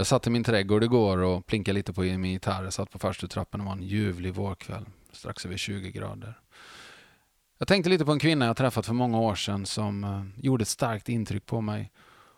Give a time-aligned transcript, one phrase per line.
[0.00, 2.64] Jag satt i min trädgård igår och plinkade lite på min gitarr.
[2.64, 4.84] Jag satt på farstutrappan och var en ljuvlig vårkväll.
[5.12, 6.34] Strax över 20 grader.
[7.58, 10.62] Jag tänkte lite på en kvinna jag träffat för många år sedan som eh, gjorde
[10.62, 11.90] ett starkt intryck på mig.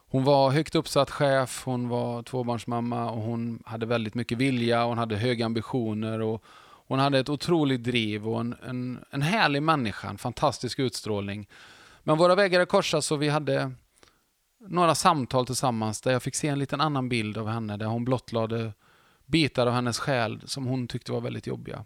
[0.08, 4.99] Hon var högt uppsatt chef, hon var tvåbarnsmamma och hon hade väldigt mycket vilja, hon
[4.99, 10.08] hade höga ambitioner och hon hade ett otroligt driv och en, en, en härlig människa,
[10.08, 11.49] en fantastisk utstrålning.
[12.03, 13.72] Men våra vägar korsas och vi hade
[14.61, 18.05] några samtal tillsammans där jag fick se en liten annan bild av henne, där hon
[18.05, 18.73] blottlade
[19.27, 21.84] bitar av hennes själ som hon tyckte var väldigt jobbiga.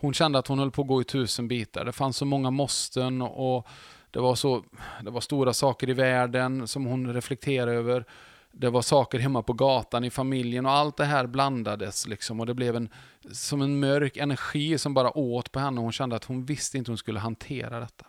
[0.00, 1.84] Hon kände att hon höll på att gå i tusen bitar.
[1.84, 3.68] Det fanns så många måsten och
[4.10, 4.64] det var, så,
[5.02, 8.04] det var stora saker i världen som hon reflekterade över.
[8.52, 12.46] Det var saker hemma på gatan, i familjen och allt det här blandades liksom och
[12.46, 12.88] det blev en,
[13.32, 16.78] som en mörk energi som bara åt på henne och hon kände att hon visste
[16.78, 18.06] inte hur hon skulle hantera detta.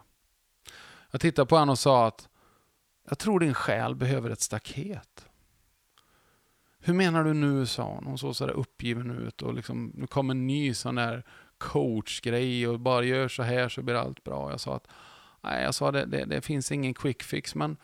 [1.11, 2.28] Jag tittade på henne och sa att
[3.09, 5.25] jag tror din själ behöver ett staket.
[6.79, 8.05] Hur menar du nu, sa hon.
[8.05, 11.23] Hon såg sådär uppgiven ut och liksom, nu kom en ny sån där
[11.57, 14.51] coachgrej och bara gör så här så blir allt bra.
[14.51, 14.87] Jag sa att
[15.41, 17.77] nej, jag sa det, det, det finns ingen quick fix, men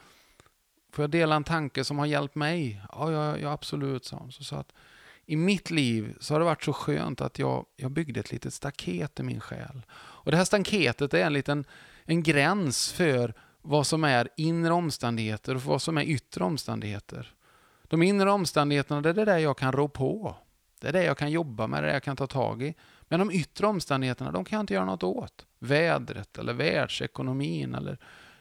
[0.91, 2.81] får jag dela en tanke som har hjälpt mig?
[2.91, 4.31] Ja, ja, ja absolut, sa hon.
[4.31, 4.73] Så sa att
[5.25, 8.53] i mitt liv så har det varit så skönt att jag, jag byggde ett litet
[8.53, 9.85] staket i min själ.
[9.91, 11.65] Och det här staketet är en liten
[12.05, 13.33] en gräns för
[13.65, 17.33] vad som är inre omständigheter och vad som är yttre omständigheter.
[17.83, 20.35] De inre omständigheterna, det är det där jag kan rå på.
[20.79, 22.73] Det är det jag kan jobba med, det är det jag kan ta tag i.
[23.01, 25.45] Men de yttre omständigheterna, de kan jag inte göra något åt.
[25.59, 27.97] Vädret eller världsekonomin eller...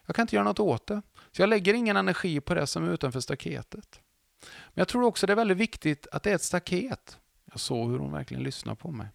[0.06, 1.02] Jag kan inte göra något åt det.
[1.33, 4.00] Så jag lägger ingen energi på det som är utanför staketet.
[4.41, 7.19] Men jag tror också det är väldigt viktigt att det är ett staket.
[7.45, 9.06] Jag såg hur hon verkligen lyssnade på mig.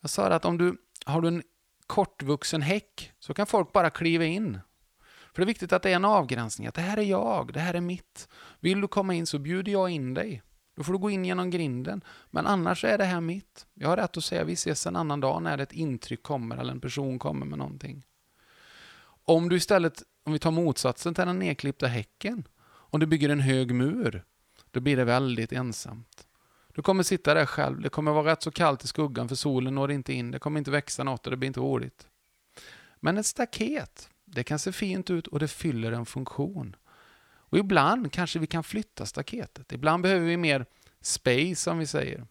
[0.00, 1.42] Jag sa att om du har du en
[1.86, 4.58] kortvuxen häck så kan folk bara kliva in.
[5.36, 7.60] För det är viktigt att det är en avgränsning, att det här är jag, det
[7.60, 8.28] här är mitt.
[8.60, 10.42] Vill du komma in så bjuder jag in dig.
[10.76, 12.04] Då får du gå in genom grinden.
[12.30, 13.66] Men annars är det här mitt.
[13.74, 16.72] Jag har rätt att säga vi ses en annan dag när ett intryck kommer eller
[16.72, 18.04] en person kommer med någonting.
[19.24, 23.40] Om du istället, om vi tar motsatsen till den nedklippta häcken, om du bygger en
[23.40, 24.24] hög mur,
[24.70, 26.26] då blir det väldigt ensamt.
[26.74, 29.74] Du kommer sitta där själv, det kommer vara rätt så kallt i skuggan för solen
[29.74, 32.08] når inte in, det kommer inte växa något och det blir inte roligt.
[33.00, 36.76] Men ett staket, det kan se fint ut och det fyller en funktion.
[37.48, 39.72] Och ibland kanske vi kan flytta staketet.
[39.72, 40.66] Ibland behöver vi mer
[41.00, 42.26] space som vi säger.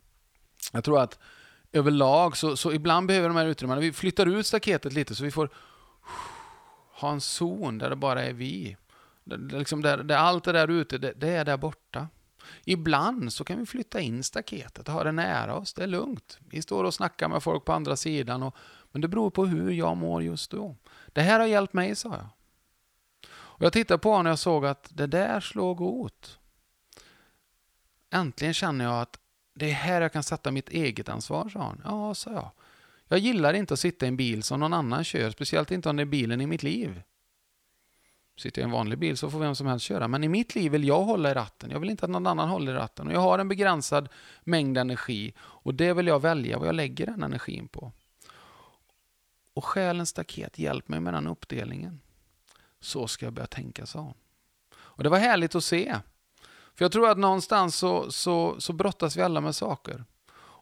[0.72, 1.19] Jag tror att
[1.72, 5.31] överlag så, så ibland behöver de här utrymmena, vi flyttar ut staketet lite så vi
[5.31, 5.50] får
[6.91, 8.78] ha en zon där det bara är vi.
[9.23, 12.07] Det, liksom där, där allt det där ute, det, det, är där borta.
[12.63, 16.39] Ibland så kan vi flytta in staketet och ha det nära oss, det är lugnt.
[16.50, 18.56] Vi står och snackar med folk på andra sidan, och,
[18.91, 20.75] men det beror på hur jag mår just då.
[21.07, 22.28] Det här har hjälpt mig, sa jag.
[23.31, 26.39] Och jag tittade på honom och jag såg att det där slog åt.
[28.09, 29.19] Äntligen känner jag att
[29.53, 31.81] det är här jag kan sätta mitt eget ansvar, sa han.
[31.84, 32.51] Ja, sa jag.
[33.07, 35.95] Jag gillar inte att sitta i en bil som någon annan kör, speciellt inte om
[35.95, 37.01] det är bilen i mitt liv.
[38.38, 40.56] Sitter jag i en vanlig bil så får vem som helst köra, men i mitt
[40.56, 41.72] liv vill jag hålla i ratten.
[41.72, 43.07] Jag vill inte att någon annan håller i ratten.
[43.07, 44.09] Och jag har en begränsad
[44.44, 47.91] mängd energi och det vill jag välja vad jag lägger den energin på.
[49.53, 52.00] Och själens staket, hjälp mig med den uppdelningen.
[52.79, 54.13] Så ska jag börja tänka, sa hon.
[54.75, 55.96] Och det var härligt att se.
[56.75, 60.06] För jag tror att någonstans så, så, så brottas vi alla med saker.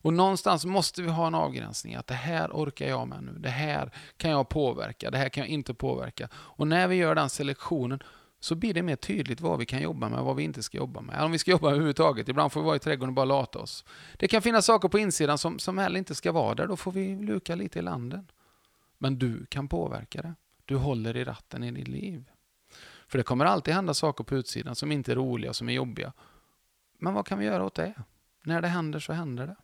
[0.04, 3.50] Och någonstans måste vi ha en avgränsning, att det här orkar jag med nu, det
[3.50, 6.30] här kan jag påverka, det här kan jag inte påverka.
[6.34, 8.04] Och när vi gör den selektionen
[8.40, 10.78] så blir det mer tydligt vad vi kan jobba med och vad vi inte ska
[10.78, 11.24] jobba med.
[11.24, 12.30] Om vi ska jobba överhuvudtaget.
[12.30, 13.86] Ibland får vi vara i trädgården och bara lata oss.
[14.14, 16.68] Det kan finnas saker på insidan som, som heller inte ska vara där.
[16.68, 18.32] Då får vi luka lite i landen.
[18.98, 20.36] Men du kan påverka det.
[20.66, 22.30] Du håller i ratten i ditt liv.
[23.08, 26.14] För det kommer alltid hända saker på utsidan som inte är roliga, som är jobbiga.
[26.98, 27.94] Men vad kan vi göra åt det?
[28.44, 29.56] När det händer så händer det.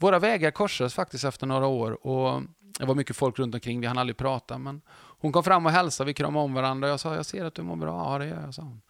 [0.00, 2.42] Våra vägar korsades faktiskt efter några år och
[2.78, 5.72] det var mycket folk runt omkring, vi hann aldrig prata, men hon kom fram och
[5.72, 8.18] hälsade, vi kramade om varandra och jag sa, jag ser att du mår bra, ja
[8.18, 8.82] det gör jag, sa hon.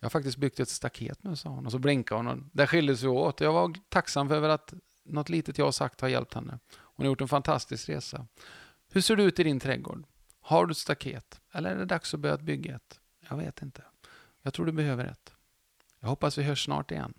[0.00, 1.66] Jag har faktiskt byggt ett staket nu, sa hon.
[1.66, 3.40] Och så blinkade hon och där skildes vi åt.
[3.40, 4.74] Jag var tacksam för att
[5.04, 6.58] något litet jag har sagt har hjälpt henne.
[6.72, 8.26] Hon har gjort en fantastisk resa.
[8.92, 10.04] Hur ser det ut i din trädgård?
[10.40, 11.40] Har du ett staket?
[11.52, 13.00] Eller är det dags att börja bygga ett?
[13.28, 13.82] Jag vet inte.
[14.42, 15.32] Jag tror du behöver ett.
[16.00, 17.14] Jag hoppas vi hörs snart igen.